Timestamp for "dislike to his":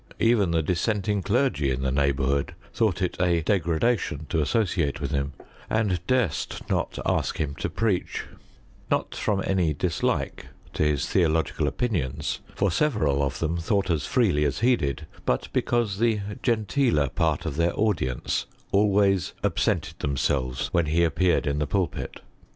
9.75-11.05